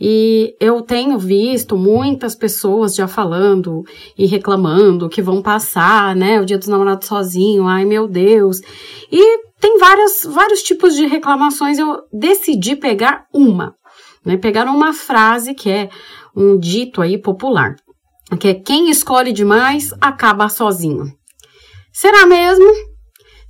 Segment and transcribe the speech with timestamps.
[0.00, 3.82] E eu tenho visto muitas pessoas já falando
[4.16, 8.62] e reclamando que vão passar, né, o Dia dos Namorados sozinho, ai meu Deus.
[9.12, 13.74] E tem vários, vários tipos de reclamações, eu decidi pegar uma,
[14.24, 15.90] né, pegar uma frase que é
[16.34, 17.76] um dito aí popular,
[18.40, 21.12] que é quem escolhe demais acaba sozinho.
[21.92, 22.93] Será mesmo?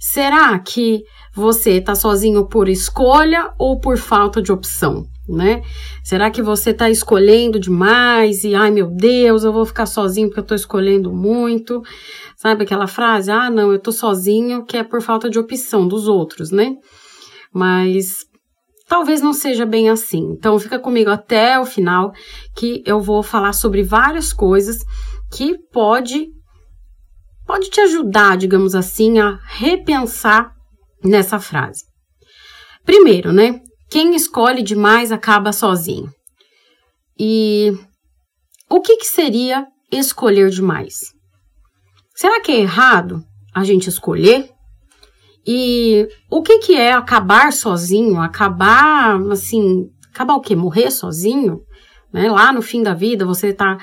[0.06, 1.02] Será que
[1.34, 5.06] você está sozinho por escolha ou por falta de opção?
[5.26, 5.62] Né?
[6.02, 10.40] Será que você está escolhendo demais e ai meu Deus, eu vou ficar sozinho porque
[10.40, 11.80] eu estou escolhendo muito?
[12.36, 13.30] Sabe aquela frase?
[13.30, 16.74] Ah, não, eu estou sozinho, que é por falta de opção dos outros, né?
[17.50, 18.26] Mas
[18.86, 20.34] talvez não seja bem assim.
[20.36, 22.12] Então fica comigo até o final
[22.54, 24.84] que eu vou falar sobre várias coisas
[25.32, 26.28] que pode
[27.46, 30.52] pode te ajudar, digamos assim, a repensar
[31.02, 31.84] nessa frase.
[32.84, 33.60] Primeiro, né?
[33.90, 36.10] Quem escolhe demais acaba sozinho.
[37.18, 37.72] E
[38.68, 41.12] o que, que seria escolher demais?
[42.14, 43.22] Será que é errado
[43.54, 44.50] a gente escolher?
[45.46, 48.20] E o que, que é acabar sozinho?
[48.20, 50.56] Acabar, assim, acabar o quê?
[50.56, 51.60] Morrer sozinho?
[52.12, 52.30] Né?
[52.30, 53.76] Lá no fim da vida você tá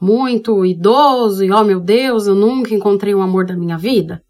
[0.00, 4.22] muito idoso e, oh meu Deus, eu nunca encontrei o amor da minha vida?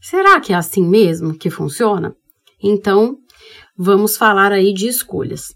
[0.00, 2.14] Será que é assim mesmo que funciona?
[2.62, 3.16] Então,
[3.76, 5.54] vamos falar aí de escolhas.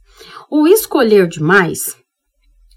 [0.50, 1.96] O escolher demais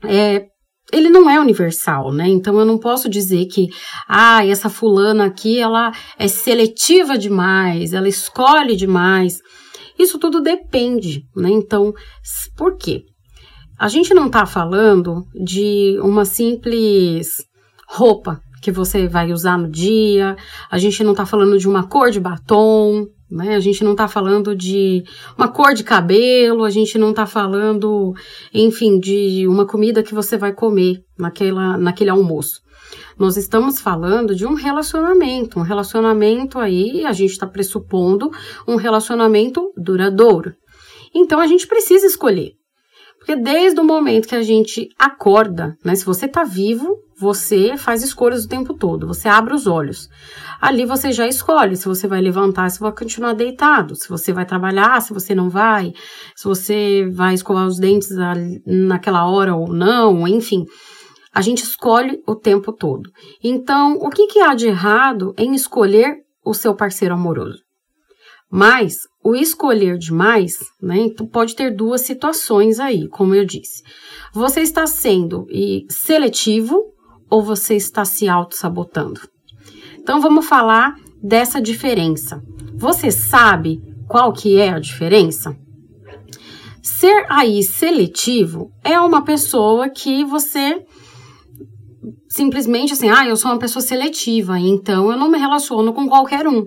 [0.03, 0.45] é
[0.93, 2.27] ele não é universal, né?
[2.27, 3.67] Então eu não posso dizer que,
[4.07, 9.39] ah, essa fulana aqui, ela é seletiva demais, ela escolhe demais.
[9.97, 11.49] Isso tudo depende, né?
[11.49, 11.91] Então,
[12.55, 13.03] por quê?
[13.77, 17.45] A gente não está falando de uma simples
[17.87, 20.37] roupa que você vai usar no dia,
[20.71, 23.55] a gente não está falando de uma cor de batom, né?
[23.55, 25.03] A gente não está falando de
[25.37, 28.13] uma cor de cabelo, a gente não está falando,
[28.53, 32.61] enfim, de uma comida que você vai comer naquela, naquele almoço.
[33.19, 38.31] Nós estamos falando de um relacionamento, um relacionamento aí, a gente está pressupondo
[38.67, 40.53] um relacionamento duradouro.
[41.13, 42.53] Então a gente precisa escolher.
[43.25, 45.95] Porque desde o momento que a gente acorda, né?
[45.95, 50.07] Se você tá vivo, você faz escolhas o tempo todo, você abre os olhos.
[50.61, 54.45] Ali você já escolhe se você vai levantar, se vai continuar deitado, se você vai
[54.45, 55.91] trabalhar, se você não vai,
[56.35, 58.11] se você vai escovar os dentes
[58.63, 60.63] naquela hora ou não, enfim.
[61.33, 63.09] A gente escolhe o tempo todo.
[63.43, 67.64] Então, o que, que há de errado em escolher o seu parceiro amoroso?
[68.51, 73.81] Mas o escolher demais, né, então pode ter duas situações aí, como eu disse.
[74.33, 75.47] Você está sendo
[75.89, 76.93] seletivo
[77.29, 79.21] ou você está se auto-sabotando?
[79.97, 82.41] Então vamos falar dessa diferença.
[82.75, 85.57] Você sabe qual que é a diferença?
[86.83, 90.85] Ser aí seletivo é uma pessoa que você
[92.29, 96.47] simplesmente assim, ah, eu sou uma pessoa seletiva, então eu não me relaciono com qualquer
[96.47, 96.65] um.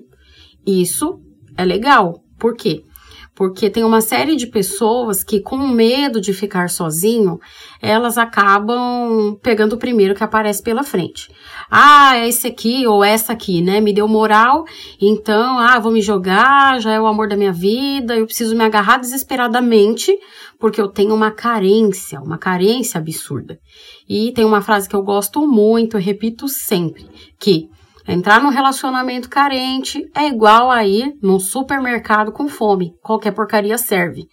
[0.67, 1.21] Isso
[1.59, 2.23] é legal.
[2.39, 2.85] Por quê?
[3.35, 7.39] Porque tem uma série de pessoas que, com medo de ficar sozinho,
[7.81, 11.31] elas acabam pegando o primeiro que aparece pela frente.
[11.71, 13.81] Ah, é esse aqui ou essa aqui, né?
[13.81, 14.65] Me deu moral,
[15.01, 18.65] então, ah, vou me jogar, já é o amor da minha vida, eu preciso me
[18.65, 20.17] agarrar desesperadamente,
[20.59, 23.59] porque eu tenho uma carência, uma carência absurda.
[24.09, 27.07] E tem uma frase que eu gosto muito, eu repito sempre,
[27.39, 27.69] que
[28.09, 32.93] Entrar num relacionamento carente é igual a ir num supermercado com fome.
[33.03, 34.25] Qualquer porcaria serve.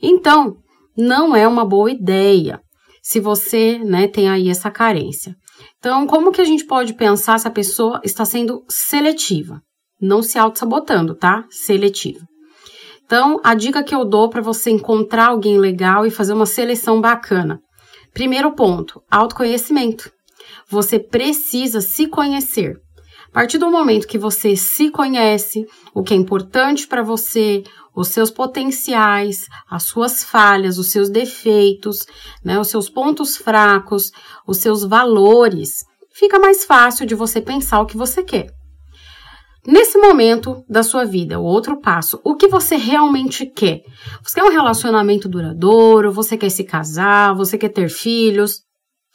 [0.00, 0.56] Então,
[0.96, 2.58] não é uma boa ideia
[3.02, 5.36] se você né, tem aí essa carência.
[5.78, 9.60] Então, como que a gente pode pensar se a pessoa está sendo seletiva?
[10.00, 11.44] Não se auto-sabotando, tá?
[11.50, 12.26] Seletiva.
[13.04, 16.98] Então, a dica que eu dou para você encontrar alguém legal e fazer uma seleção
[16.98, 17.60] bacana.
[18.14, 20.10] Primeiro ponto, autoconhecimento.
[20.66, 22.80] você precisa se conhecer.
[23.32, 27.64] A partir do momento que você se conhece, o que é importante para você,
[27.96, 32.06] os seus potenciais, as suas falhas, os seus defeitos,
[32.44, 34.12] né, os seus pontos fracos,
[34.46, 38.48] os seus valores, fica mais fácil de você pensar o que você quer.
[39.66, 43.80] Nesse momento da sua vida, o outro passo, o que você realmente quer?
[44.22, 46.12] Você quer um relacionamento duradouro?
[46.12, 47.34] Você quer se casar?
[47.34, 48.60] Você quer ter filhos?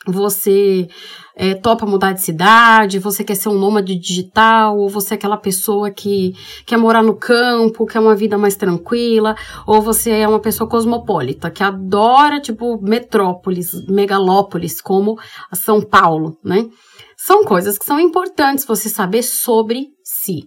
[0.05, 0.87] Você
[1.35, 2.99] é, topa mudar de cidade?
[2.99, 4.77] Você quer ser um nômade digital?
[4.77, 6.33] Ou você é aquela pessoa que
[6.65, 9.35] quer morar no campo, quer uma vida mais tranquila?
[9.65, 15.17] Ou você é uma pessoa cosmopolita, que adora, tipo, metrópoles, megalópolis, como
[15.53, 16.69] São Paulo, né?
[17.17, 20.43] São coisas que são importantes você saber sobre si.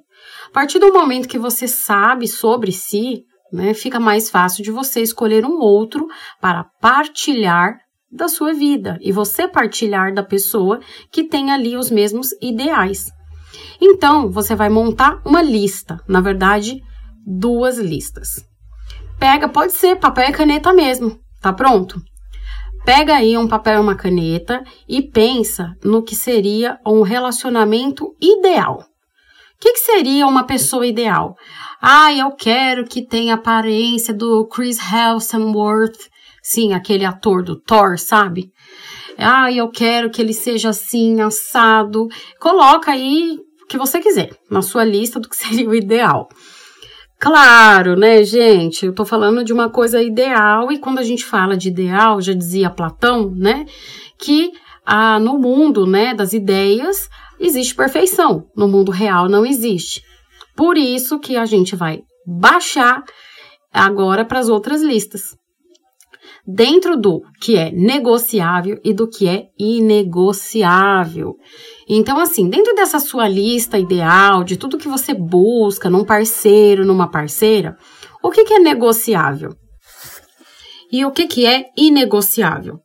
[0.49, 5.01] A partir do momento que você sabe sobre si, né, fica mais fácil de você
[5.01, 6.07] escolher um outro
[6.41, 7.79] para partilhar
[8.11, 10.81] da sua vida e você partilhar da pessoa
[11.13, 13.11] que tem ali os mesmos ideais.
[13.81, 16.83] Então, você vai montar uma lista, na verdade,
[17.27, 18.45] duas listas.
[19.19, 22.01] Pega, pode ser papel e caneta mesmo, tá pronto?
[22.85, 28.79] Pega aí um papel e uma caneta e pensa no que seria um relacionamento ideal.
[28.81, 31.37] O que, que seria uma pessoa ideal?
[31.83, 36.09] Ah, eu quero que tenha a aparência do Chris Hemsworth,
[36.43, 38.51] sim, aquele ator do Thor, sabe?
[39.17, 42.09] Ah, eu quero que ele seja assim, assado.
[42.39, 46.29] Coloca aí o que você quiser na sua lista do que seria o ideal.
[47.19, 48.87] Claro, né, gente?
[48.87, 52.33] Eu tô falando de uma coisa ideal, e quando a gente fala de ideal, já
[52.33, 53.67] dizia Platão, né,
[54.19, 54.53] que
[54.87, 58.47] ah, no mundo, né, das ideias, existe perfeição.
[58.57, 60.03] No mundo real não existe.
[60.57, 63.03] Por isso que a gente vai baixar
[63.73, 65.37] agora para as outras listas.
[66.47, 71.35] Dentro do que é negociável e do que é inegociável.
[71.89, 77.11] Então, assim, dentro dessa sua lista ideal, de tudo que você busca num parceiro, numa
[77.11, 77.77] parceira,
[78.23, 79.51] o que, que é negociável?
[80.91, 82.81] E o que, que é inegociável?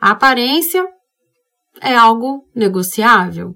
[0.00, 0.84] A aparência
[1.80, 3.54] é algo negociável.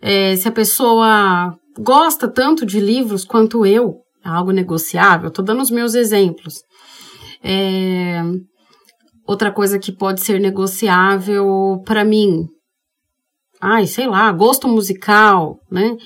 [0.00, 5.28] É, se a pessoa gosta tanto de livros quanto eu, é algo negociável.
[5.28, 6.54] Estou dando os meus exemplos.
[7.42, 8.22] É,
[9.28, 12.48] outra coisa que pode ser negociável para mim,
[13.60, 15.98] ai, sei lá, gosto musical, né?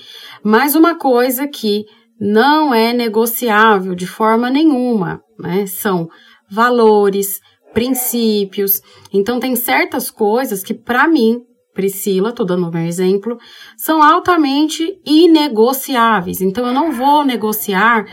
[0.43, 1.85] Mas uma coisa que
[2.19, 5.65] não é negociável de forma nenhuma, né?
[5.65, 6.09] São
[6.51, 7.39] valores,
[7.73, 8.81] princípios.
[9.11, 11.39] Então tem certas coisas que para mim,
[11.73, 13.37] Priscila, tô dando o meu exemplo,
[13.75, 16.41] são altamente inegociáveis.
[16.41, 18.05] Então eu não vou negociar,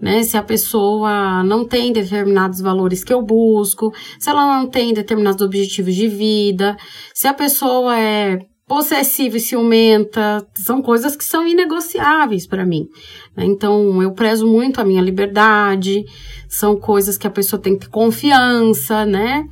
[0.00, 4.92] né, se a pessoa não tem determinados valores que eu busco, se ela não tem
[4.92, 6.76] determinados objetivos de vida,
[7.14, 12.88] se a pessoa é possessiva e ciumenta, são coisas que são inegociáveis para mim.
[13.36, 13.44] Né?
[13.44, 16.04] Então, eu prezo muito a minha liberdade,
[16.48, 19.44] são coisas que a pessoa tem que ter confiança, né?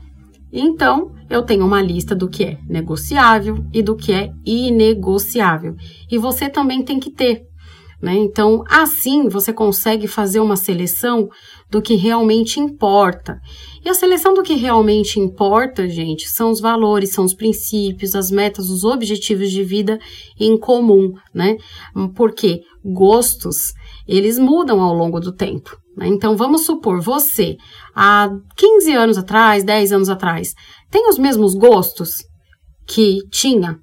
[0.56, 5.75] Então, eu tenho uma lista do que é negociável e do que é inegociável.
[6.09, 7.43] E você também tem que ter.
[8.01, 8.15] Né?
[8.15, 11.29] Então, assim você consegue fazer uma seleção
[11.69, 13.41] do que realmente importa.
[13.85, 18.31] E a seleção do que realmente importa, gente, são os valores, são os princípios, as
[18.31, 19.99] metas, os objetivos de vida
[20.39, 21.56] em comum, né?
[22.15, 23.73] Porque gostos,
[24.06, 25.77] eles mudam ao longo do tempo.
[25.96, 26.08] Né?
[26.08, 27.56] Então, vamos supor, você,
[27.94, 30.55] há 15 anos atrás, 10 anos atrás,
[30.91, 32.17] tem os mesmos gostos
[32.87, 33.79] que tinha,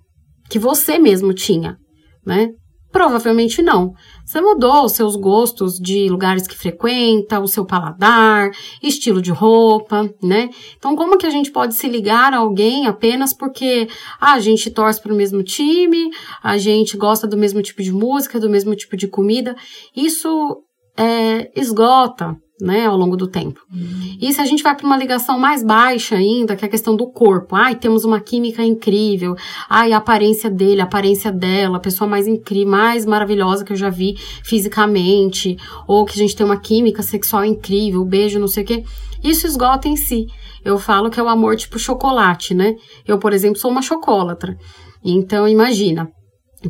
[0.49, 1.77] que você mesmo tinha,
[2.25, 2.49] né?
[2.91, 3.93] Provavelmente não.
[4.25, 8.51] Você mudou os seus gostos de lugares que frequenta, o seu paladar,
[8.83, 10.49] estilo de roupa, né?
[10.77, 13.87] Então, como que a gente pode se ligar a alguém apenas porque
[14.19, 16.09] ah, a gente torce para o mesmo time,
[16.43, 19.55] a gente gosta do mesmo tipo de música, do mesmo tipo de comida?
[19.95, 20.61] Isso
[21.01, 23.59] é, esgota né, ao longo do tempo.
[23.73, 24.17] Uhum.
[24.21, 26.95] E se a gente vai para uma ligação mais baixa ainda, que é a questão
[26.95, 29.35] do corpo, ai, temos uma química incrível,
[29.67, 33.77] ai, a aparência dele, a aparência dela, a pessoa mais incrível, mais maravilhosa que eu
[33.77, 38.63] já vi fisicamente, ou que a gente tem uma química sexual incrível, beijo, não sei
[38.63, 38.83] o quê,
[39.23, 40.27] isso esgota em si.
[40.63, 42.75] Eu falo que é o amor tipo chocolate, né?
[43.07, 44.55] Eu, por exemplo, sou uma chocólatra.
[45.03, 46.11] Então, imagina,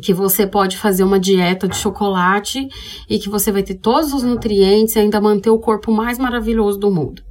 [0.00, 2.68] que você pode fazer uma dieta de chocolate
[3.08, 6.78] e que você vai ter todos os nutrientes e ainda manter o corpo mais maravilhoso
[6.78, 7.22] do mundo.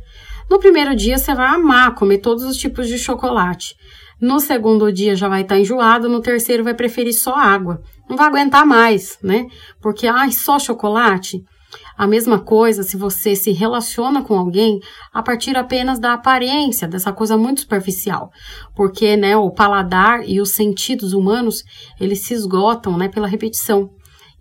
[0.49, 3.75] No primeiro dia você vai amar comer todos os tipos de chocolate.
[4.19, 7.81] No segundo dia já vai estar tá enjoado, no terceiro vai preferir só água.
[8.07, 9.47] Não vai aguentar mais, né?
[9.81, 11.43] Porque ai, só chocolate.
[11.97, 14.79] A mesma coisa se você se relaciona com alguém
[15.13, 18.31] a partir apenas da aparência, dessa coisa muito superficial.
[18.75, 21.63] Porque, né, o paladar e os sentidos humanos,
[21.99, 23.89] eles se esgotam, né, pela repetição.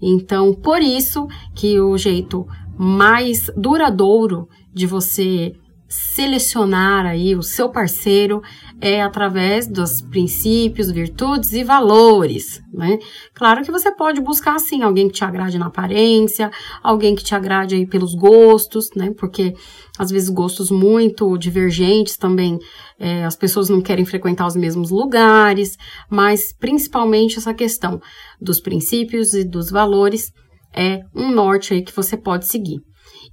[0.01, 2.47] Então, por isso que o jeito
[2.79, 5.53] mais duradouro de você
[5.91, 8.41] selecionar aí o seu parceiro
[8.81, 12.97] é através dos princípios, virtudes e valores, né?
[13.35, 16.49] Claro que você pode buscar assim alguém que te agrade na aparência,
[16.81, 19.13] alguém que te agrade aí pelos gostos, né?
[19.19, 19.53] Porque
[19.99, 22.57] às vezes gostos muito divergentes também
[22.97, 25.77] é, as pessoas não querem frequentar os mesmos lugares,
[26.09, 28.01] mas principalmente essa questão
[28.41, 30.31] dos princípios e dos valores
[30.73, 32.79] é um norte aí que você pode seguir.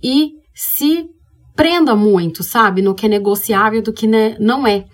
[0.04, 1.06] E se
[1.58, 4.86] prenda muito, sabe, no que é negociável do que né, não é.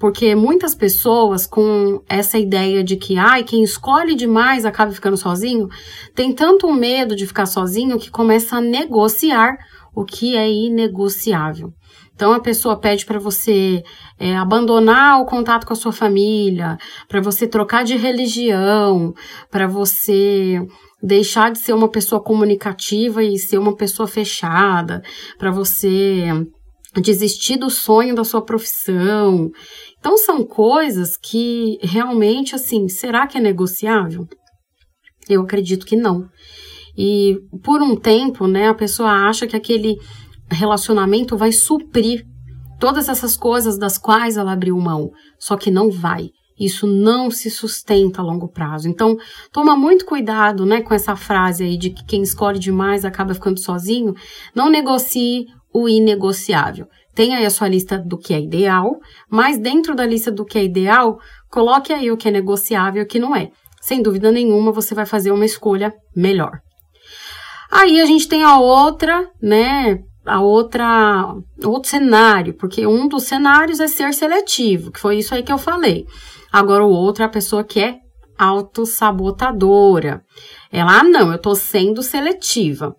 [0.00, 5.68] Porque muitas pessoas com essa ideia de que, ai, quem escolhe demais acaba ficando sozinho,
[6.14, 9.56] tem tanto medo de ficar sozinho que começa a negociar
[9.94, 11.72] o que é inegociável.
[12.14, 13.80] Então a pessoa pede para você
[14.18, 16.76] é, abandonar o contato com a sua família,
[17.08, 19.14] para você trocar de religião,
[19.52, 20.60] para você
[21.02, 25.02] deixar de ser uma pessoa comunicativa e ser uma pessoa fechada,
[25.38, 26.26] para você
[27.00, 29.50] desistir do sonho da sua profissão.
[29.98, 34.26] Então são coisas que realmente assim, será que é negociável?
[35.28, 36.26] Eu acredito que não.
[36.96, 39.96] E por um tempo, né, a pessoa acha que aquele
[40.50, 42.24] relacionamento vai suprir
[42.80, 46.30] todas essas coisas das quais ela abriu mão, só que não vai.
[46.58, 48.88] Isso não se sustenta a longo prazo.
[48.88, 49.16] Então,
[49.52, 53.60] toma muito cuidado, né, com essa frase aí de que quem escolhe demais acaba ficando
[53.60, 54.14] sozinho.
[54.54, 56.86] Não negocie o inegociável.
[57.14, 58.96] Tenha aí a sua lista do que é ideal,
[59.30, 61.18] mas dentro da lista do que é ideal,
[61.50, 63.50] coloque aí o que é negociável e o que não é.
[63.80, 66.60] Sem dúvida nenhuma, você vai fazer uma escolha melhor.
[67.70, 71.34] Aí a gente tem a outra, né, a outra,
[71.64, 75.58] outro cenário, porque um dos cenários é ser seletivo, que foi isso aí que eu
[75.58, 76.06] falei.
[76.52, 77.98] Agora, o outro é a pessoa que é
[78.38, 80.22] autossabotadora.
[80.70, 82.94] Ela, ah, não, eu tô sendo seletiva.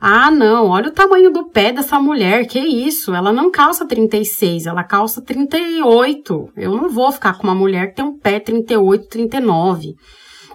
[0.00, 3.12] Ah, não, olha o tamanho do pé dessa mulher, que isso?
[3.12, 6.50] Ela não calça 36, ela calça 38.
[6.56, 9.96] Eu não vou ficar com uma mulher que tem um pé 38, 39.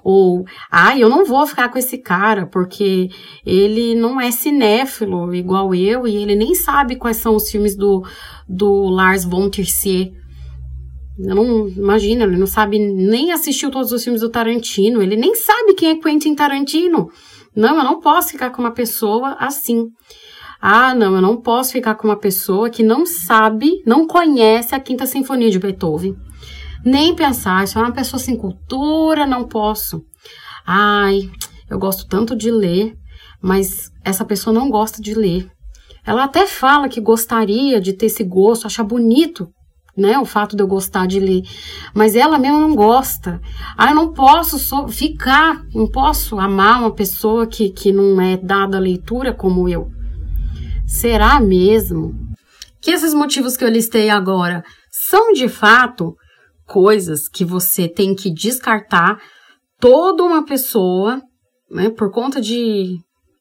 [0.02, 3.10] Ou, ah, eu não vou ficar com esse cara porque
[3.46, 8.02] ele não é cinéfilo igual eu e ele nem sabe quais são os filmes do,
[8.48, 10.23] do Lars von Trier.
[11.18, 15.76] Não, imagina, ele não sabe, nem assistiu todos os filmes do Tarantino, ele nem sabe
[15.76, 17.10] quem é Quentin Tarantino.
[17.56, 19.88] Não, eu não posso ficar com uma pessoa assim.
[20.60, 24.80] Ah, não, eu não posso ficar com uma pessoa que não sabe, não conhece a
[24.80, 26.16] Quinta Sinfonia de Beethoven.
[26.84, 30.02] Nem pensar, isso é uma pessoa sem cultura, não posso.
[30.66, 31.30] Ai,
[31.70, 32.96] eu gosto tanto de ler,
[33.42, 35.48] mas essa pessoa não gosta de ler.
[36.06, 39.48] Ela até fala que gostaria de ter esse gosto, acha bonito
[39.96, 40.18] né?
[40.18, 41.44] O fato de eu gostar de ler.
[41.94, 43.40] Mas ela mesma não gosta.
[43.78, 48.38] Ah, eu não posso só ficar, não posso amar uma pessoa que, que não é
[48.38, 49.92] dada a leitura como eu.
[50.86, 52.14] Será mesmo
[52.82, 56.16] que esses motivos que eu listei agora são de fato
[56.66, 59.22] coisas que você tem que descartar
[59.80, 61.22] toda uma pessoa,
[61.70, 62.98] né, por conta de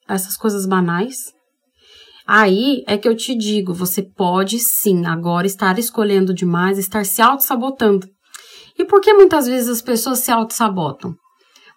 [0.08, 1.32] essas coisas banais?
[2.34, 7.20] Aí é que eu te digo, você pode sim agora estar escolhendo demais, estar se
[7.20, 8.06] auto-sabotando.
[8.78, 11.14] E por que muitas vezes as pessoas se auto-sabotam?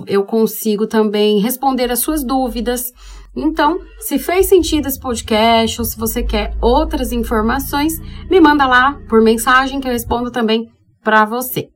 [0.06, 2.92] eu consigo também responder as suas dúvidas.
[3.34, 7.94] Então, se fez sentido esse podcast ou se você quer outras informações,
[8.30, 10.70] me manda lá por mensagem que eu respondo também
[11.02, 11.68] para você.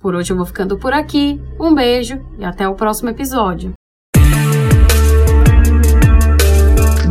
[0.00, 1.40] Por hoje eu vou ficando por aqui.
[1.60, 3.72] Um beijo e até o próximo episódio.